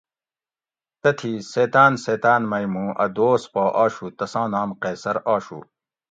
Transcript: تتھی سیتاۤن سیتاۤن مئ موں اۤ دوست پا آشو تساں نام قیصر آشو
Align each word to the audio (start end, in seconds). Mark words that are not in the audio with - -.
تتھی 1.01 1.33
سیتاۤن 1.51 1.93
سیتاۤن 2.03 2.41
مئ 2.51 2.65
موں 2.73 2.89
اۤ 3.03 3.11
دوست 3.15 3.45
پا 3.53 3.63
آشو 3.83 4.05
تساں 4.19 4.47
نام 4.53 4.69
قیصر 4.81 5.15
آشو 5.33 5.59